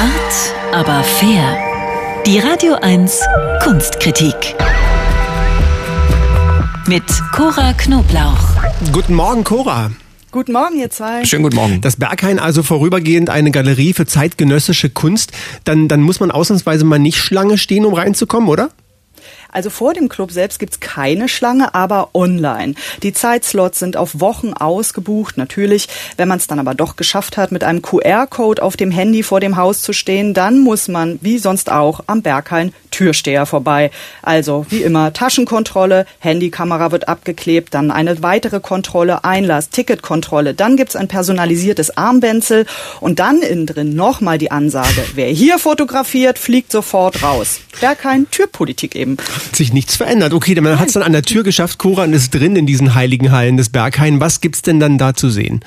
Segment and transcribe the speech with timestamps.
[0.00, 1.58] Art, aber fair.
[2.24, 3.20] Die Radio 1
[3.62, 4.34] Kunstkritik.
[6.86, 8.38] Mit Cora Knoblauch.
[8.92, 9.90] Guten Morgen, Cora.
[10.30, 11.26] Guten Morgen, ihr zwei.
[11.26, 11.80] Schönen guten Morgen.
[11.82, 15.32] Das Berghain also vorübergehend eine Galerie für zeitgenössische Kunst.
[15.64, 18.70] Dann, dann muss man ausnahmsweise mal nicht Schlange stehen, um reinzukommen, oder?
[19.52, 22.74] Also vor dem Club selbst gibt's keine Schlange, aber online.
[23.02, 25.88] Die Zeitslots sind auf Wochen ausgebucht, natürlich.
[26.16, 29.40] Wenn man es dann aber doch geschafft hat, mit einem QR-Code auf dem Handy vor
[29.40, 33.90] dem Haus zu stehen, dann muss man, wie sonst auch, am Berghain Türsteher vorbei.
[34.22, 40.96] Also wie immer Taschenkontrolle, Handykamera wird abgeklebt, dann eine weitere Kontrolle, Einlass, Ticketkontrolle, dann gibt's
[40.96, 42.66] ein personalisiertes Armbänzel
[43.00, 47.60] und dann innen drin nochmal die Ansage, wer hier fotografiert, fliegt sofort raus.
[47.80, 49.16] Berghain Türpolitik eben.
[49.46, 50.32] Hat sich nichts verändert.
[50.32, 52.94] Okay, man hat es dann an der Tür geschafft, Cora, und ist drin in diesen
[52.94, 54.20] heiligen Hallen des Berghain.
[54.20, 55.60] Was gibt's denn dann da zu sehen?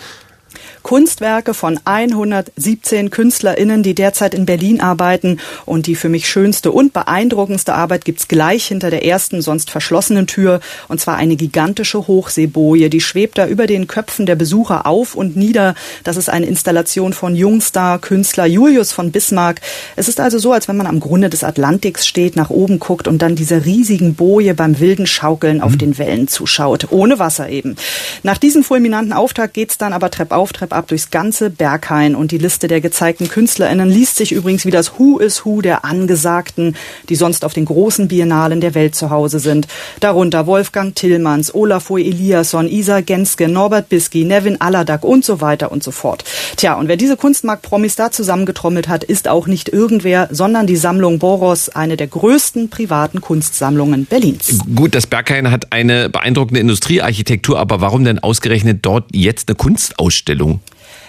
[0.84, 5.40] Kunstwerke von 117 KünstlerInnen, die derzeit in Berlin arbeiten.
[5.66, 10.28] Und die für mich schönste und beeindruckendste Arbeit gibt's gleich hinter der ersten, sonst verschlossenen
[10.28, 10.60] Tür.
[10.90, 12.90] Und zwar eine gigantische Hochseeboje.
[12.90, 15.74] Die schwebt da über den Köpfen der Besucher auf und nieder.
[16.04, 19.62] Das ist eine Installation von Jungstar-Künstler Julius von Bismarck.
[19.96, 23.08] Es ist also so, als wenn man am Grunde des Atlantiks steht, nach oben guckt
[23.08, 25.78] und dann dieser riesigen Boje beim wilden Schaukeln auf mhm.
[25.78, 26.88] den Wellen zuschaut.
[26.92, 27.76] Ohne Wasser eben.
[28.24, 32.32] Nach diesem fulminanten Auftakt geht's dann aber Trepp auf, Trepp ab durchs ganze Berghain und
[32.32, 36.76] die Liste der gezeigten KünstlerInnen liest sich übrigens wie das Who is Who der Angesagten,
[37.10, 39.68] die sonst auf den großen Biennalen der Welt zu Hause sind.
[40.00, 45.84] Darunter Wolfgang Tillmanns, Olafur Eliasson, Isa Genske, Norbert Bisky, Nevin Aladak und so weiter und
[45.84, 46.24] so fort.
[46.58, 51.20] Tja, und wer diese Kunstmarkt-Promis da zusammengetrommelt hat, ist auch nicht irgendwer, sondern die Sammlung
[51.20, 54.60] Boros, eine der größten privaten Kunstsammlungen Berlins.
[54.76, 60.60] Gut, das Berghain hat eine beeindruckende Industriearchitektur, aber warum denn ausgerechnet dort jetzt eine Kunstausstellung?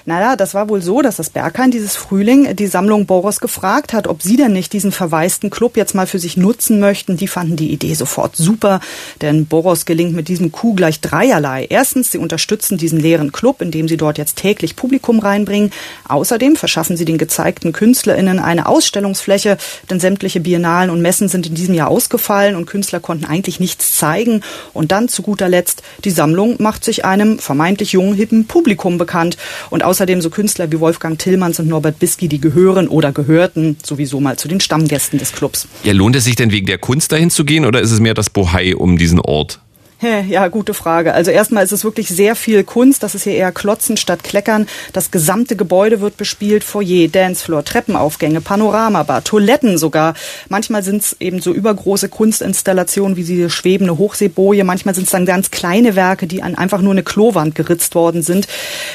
[0.06, 4.06] Naja, das war wohl so, dass das Berghain dieses Frühling die Sammlung Boros gefragt hat,
[4.06, 7.16] ob sie denn nicht diesen verwaisten Club jetzt mal für sich nutzen möchten.
[7.16, 8.80] Die fanden die Idee sofort super,
[9.22, 11.66] denn Boros gelingt mit diesem Coup gleich dreierlei.
[11.70, 15.70] Erstens, sie unterstützen diesen leeren Club, indem sie dort jetzt täglich Publikum reinbringen.
[16.06, 19.56] Außerdem verschaffen sie den gezeigten KünstlerInnen eine Ausstellungsfläche,
[19.88, 23.96] denn sämtliche Biennalen und Messen sind in diesem Jahr ausgefallen und Künstler konnten eigentlich nichts
[23.96, 24.42] zeigen.
[24.74, 29.38] Und dann zu guter Letzt, die Sammlung macht sich einem vermeintlich jungen, hippen Publikum bekannt.
[29.70, 34.18] Und außerdem so Künstler wie Wolfgang Tillmanns und Norbert Bisky, die gehören oder gehörten sowieso
[34.18, 35.68] mal zu den Stammgästen des Clubs.
[35.84, 38.14] Ja, lohnt es sich denn wegen der Kunst dahin zu gehen oder ist es mehr
[38.14, 39.60] das Bohai um diesen Ort?
[40.00, 41.14] Ja, gute Frage.
[41.14, 43.02] Also erstmal ist es wirklich sehr viel Kunst.
[43.02, 44.66] Das ist hier eher Klotzen statt Kleckern.
[44.92, 46.62] Das gesamte Gebäude wird bespielt.
[46.62, 50.14] Foyer, Dancefloor, Treppenaufgänge, Panoramabar, Toiletten sogar.
[50.50, 54.64] Manchmal sind es eben so übergroße Kunstinstallationen wie diese schwebende Hochseeboje.
[54.64, 58.22] Manchmal sind es dann ganz kleine Werke, die an einfach nur eine Klowand geritzt worden
[58.22, 58.46] sind.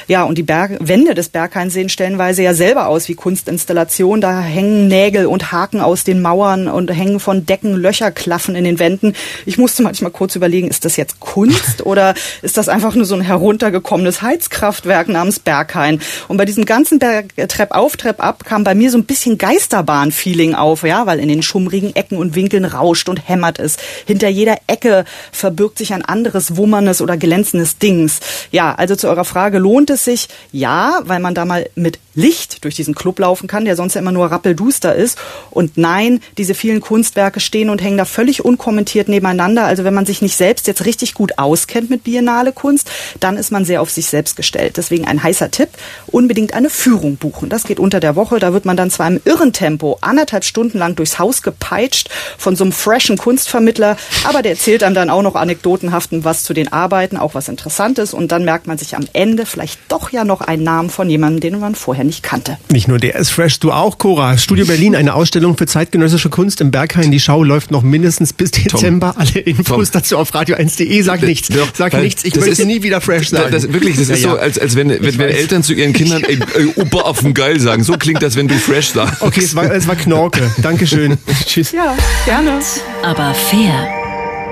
[0.08, 4.22] Ja, und die Berg Wände des Berghains sehen stellenweise ja selber aus wie Kunstinstallationen.
[4.22, 8.78] Da hängen Nägel und Haken aus den Mauern und hängen von Decken Löcherklaffen in den
[8.78, 9.16] Wänden.
[9.48, 13.16] Ich musste manchmal kurz überlegen, ist das jetzt Kunst oder ist das einfach nur so
[13.16, 16.02] ein heruntergekommenes Heizkraftwerk namens Berghain?
[16.28, 19.38] Und bei diesem ganzen Berg, Trepp auf, Trepp ab kam bei mir so ein bisschen
[19.38, 23.78] Geisterbahn-Feeling auf, ja, weil in den schummrigen Ecken und Winkeln rauscht und hämmert es.
[24.06, 28.20] Hinter jeder Ecke verbirgt sich ein anderes wummerndes oder glänzendes Dings.
[28.52, 30.30] Ja, also zu eurer Frage, lohnt es sich?
[30.52, 34.02] Ja, weil man da mal mit Licht durch diesen Club laufen kann, der sonst ja
[34.02, 35.18] immer nur rappelduster ist.
[35.52, 39.66] Und nein, diese vielen Kunstwerke stehen und hängen da völlig unkommentiert nebeneinander.
[39.66, 43.52] Also wenn man sich nicht selbst jetzt richtig gut auskennt mit Biennale Kunst, dann ist
[43.52, 44.78] man sehr auf sich selbst gestellt.
[44.78, 45.70] Deswegen ein heißer Tipp,
[46.08, 47.50] unbedingt eine Führung buchen.
[47.50, 50.78] Das geht unter der Woche, da wird man dann zwar im irren Tempo anderthalb Stunden
[50.78, 55.22] lang durchs Haus gepeitscht von so einem freshen Kunstvermittler, aber der erzählt einem dann auch
[55.22, 59.06] noch anekdotenhaften was zu den Arbeiten, auch was Interessantes und dann merkt man sich am
[59.14, 62.58] Ende vielleicht doch ja noch einen Namen von jemandem, den man vorher nicht kannte.
[62.70, 64.38] Nicht nur der ist fresh, du auch, Cora.
[64.38, 67.12] Studio Berlin, eine Ausstellung für zeitgenössische Kunst im Berghain.
[67.12, 69.14] Die Schau läuft noch mindestens bis Dezember.
[69.14, 70.02] Tom, Alle Infos Tom.
[70.02, 70.34] dazu auf
[70.70, 71.02] radio1.de.
[71.02, 72.24] Sag nichts, sag nichts.
[72.24, 73.52] Ich möchte ist, nie wieder fresh sein.
[73.52, 76.24] Das, wirklich, das ist ja, so, als, als wenn, wenn, wenn Eltern zu ihren Kindern
[76.24, 77.84] ey, ey, Opa auf dem Geil sagen.
[77.84, 79.22] So klingt das, wenn du fresh sagst.
[79.22, 80.50] Okay, es war, es war Knorke.
[80.62, 81.18] Dankeschön.
[81.46, 81.72] Tschüss.
[81.72, 81.96] Ja,
[82.26, 82.60] gerne.
[83.04, 83.88] Aber fair.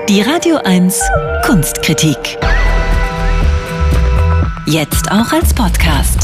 [0.08, 0.98] Die Radio 1
[1.44, 2.16] Kunstkritik.
[4.66, 6.17] Jetzt auch als Podcast.